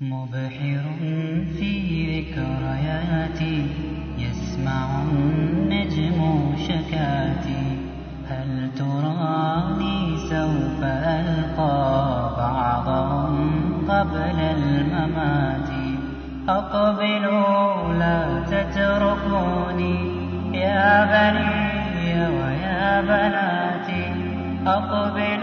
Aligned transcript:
مبحر 0.00 0.82
في 1.58 1.72
ذكرياتي 2.20 3.66
يسمع 4.18 5.02
النجم 5.02 6.18
شكاتي. 6.56 7.78
هل 8.28 8.70
تراني 8.78 10.16
سوف 10.16 10.82
ألقى 10.82 12.34
بعضهم 12.38 13.50
قبل 13.88 14.40
الممات؟ 14.40 15.70
أقبلوا 16.48 17.94
لا 17.94 18.40
تتركوني 18.40 19.96
يا 20.52 21.04
بني 21.04 22.28
ويا 22.28 23.00
بناتي. 23.00 24.06
أقبلوا 24.66 25.35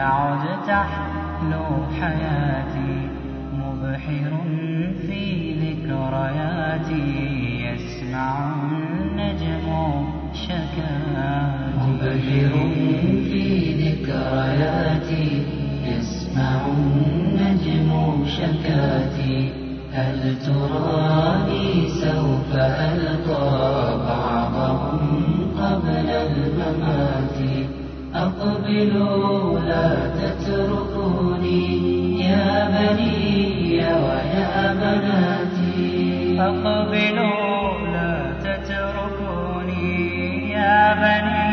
تعد 0.00 0.44
تحلو 0.66 1.66
حياتي 2.00 3.08
مبحر 3.52 4.32
في 5.06 5.22
ذكرياتي 5.64 7.04
يسمع 7.64 8.54
النجم 8.62 9.66
شكاتي 10.34 11.40
مبحر 11.78 12.52
في 13.24 13.44
ذكرياتي 13.82 15.42
يسمع 15.84 16.60
النجم 16.66 17.90
شكاتي 18.26 19.52
هل 19.92 20.36
تراني 20.46 21.88
سوف 21.88 22.54
ألقى 22.54 23.79
أقبلوا 28.70 29.58
لا 29.60 30.10
تتركوني 30.20 31.64
يا 32.24 32.68
بني 32.68 33.78
ويا 33.78 34.74
بناتي. 34.80 36.40
أقبلوا 36.40 37.88
لا 37.92 38.32
تتركوني 38.44 39.88
يا 40.50 40.94
بني 40.94 41.49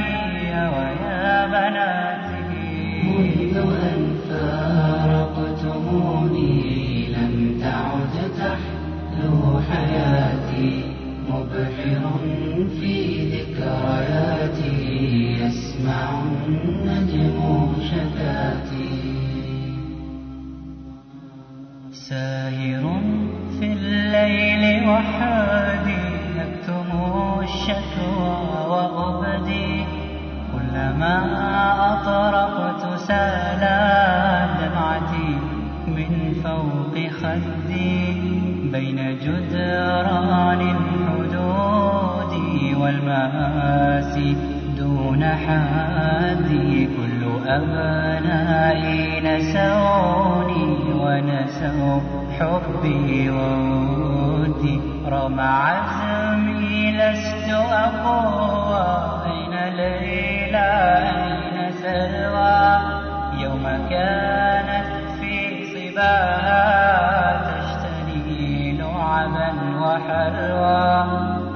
وحادي 24.88 26.04
أكتم 26.40 26.90
الشكوى 27.44 28.38
وأبدي 28.70 29.86
كلما 30.54 31.16
أطرقت 31.94 33.00
سالت 33.00 34.50
دمعتي 34.60 35.32
من 35.88 36.12
فوق 36.44 36.96
خدي. 37.22 38.14
بين 38.72 39.18
جدران 39.24 40.62
الحدود 40.62 42.34
والمآسي 42.82 44.36
دون 44.78 45.24
حادي. 45.24 46.86
كل 46.86 47.22
أبنائي 47.48 49.20
نسوني 49.20 50.64
ونسوا 50.94 52.00
حبي 52.40 53.30
وودي 53.30 54.17
رغم 55.10 55.40
عزمي 55.40 56.92
لست 56.92 57.50
أقوى 57.50 58.86
أين 59.26 59.74
ليلى 59.76 60.70
أين 61.00 61.72
سلوى 61.72 62.80
يوم 63.44 63.64
كانت 63.90 64.88
في 65.20 65.64
صباها 65.74 66.62
تشتري 67.48 68.78
لعبا 68.80 69.50
وحلوى 69.82 71.04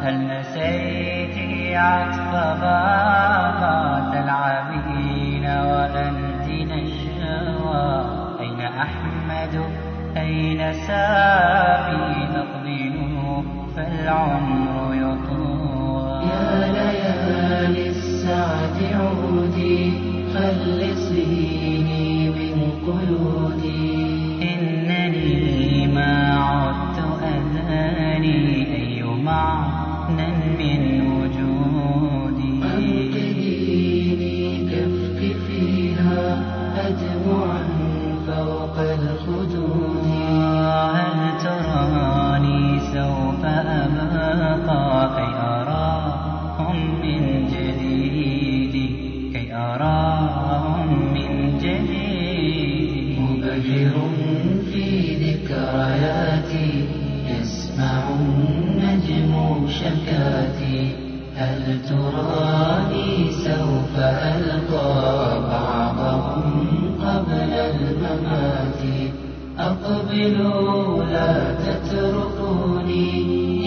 هل 0.04 0.28
نسيت 0.28 1.38
عطف 1.78 2.32
بابا 2.62 4.10
تلعبين 4.14 5.46
وأنت 5.46 6.48
نشوى 6.48 8.06
أين 8.40 8.62
أحمد؟ 8.62 9.91
أين 10.18 10.74
سامي 10.74 12.28
أقبلوا 12.36 13.44
فالعمر 13.76 14.96
يطوى 14.96 16.22
يا 16.32 16.48
ليالي 16.74 17.90
السعد 17.90 18.78
عودي 18.94 19.78
خلصيني 20.34 22.30
من 22.30 22.58
قيودي. 22.88 24.12
إنني 24.44 25.88
ما 25.88 26.14
عدت 26.40 26.98
أذاني 27.24 28.42
أي 28.76 29.04
معنى 29.04 30.28
من 30.60 30.82
وجودي؟ 31.12 31.41
شكاتي 59.82 60.96
هل 61.38 61.82
تراني 61.90 63.32
سوف 63.32 63.96
ألقى 63.98 65.42
بعضهم 65.52 66.46
قبل 67.06 67.52
الممات؟ 67.54 68.82
أقبلوا 69.60 71.04
لا 71.04 71.34
تتركوني 71.66 73.08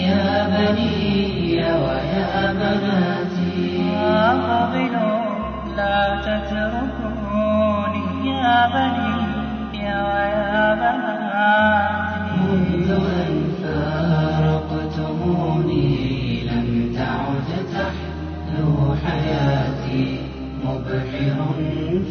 يا 0.01 0.47
بني 0.47 1.55
ويا 1.57 2.53
بناتي. 2.53 3.81
أقبلوا 4.03 5.25
لا 5.77 5.99
تتركوني 6.25 8.05
يا 8.29 8.67
بني 8.73 9.14
حياتي 19.03 20.05
مبحر 20.65 21.37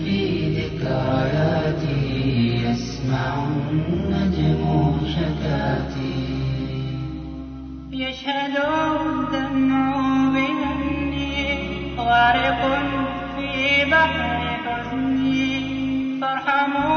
في 0.04 0.18
ذكرياتي 0.58 2.00
يسمع 2.64 3.32
النجم 3.70 4.62
شكاتي 5.14 6.24
يشهد 7.92 8.56
الدمع 8.56 9.86
بأني 10.34 11.38
غارق 11.98 12.62
في 13.36 13.50
بحر 13.90 14.40
حزني. 14.64 15.44
فارحموا 16.20 16.93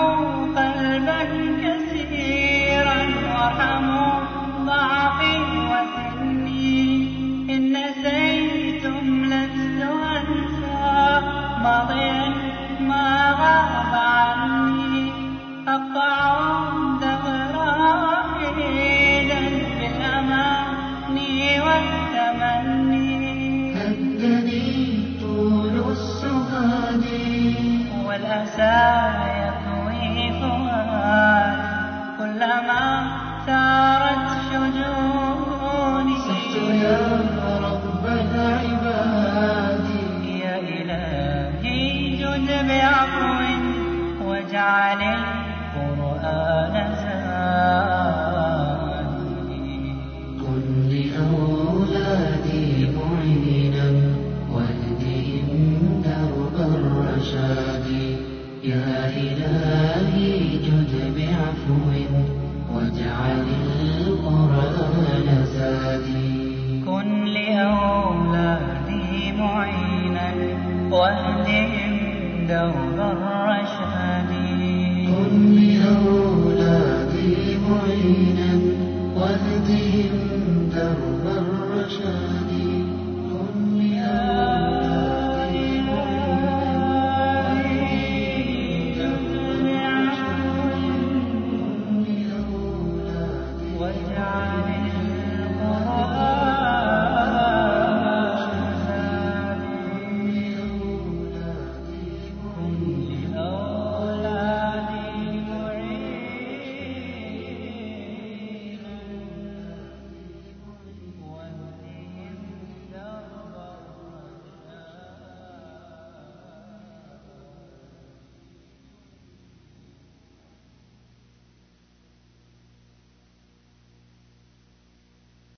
ترون 17.01 18.39
بالأماني 19.77 21.61
والتمني 21.61 23.13
كالذي 23.73 24.77
طول 25.21 25.75
السهاد 25.91 27.05
والأسى 28.05 28.79
يكوي 29.43 30.31
فؤاد 30.41 31.59
كلما 32.17 32.85
ثارت 33.45 34.27
شجوني 34.49 36.15
صحت 36.27 36.55
يا 36.83 36.99
رب 37.63 38.05
العباد 38.05 39.85
يا 40.25 40.55
إلهي 40.59 42.17
جد 42.17 42.49
بعفو 42.67 43.37
واجعل 44.21 45.01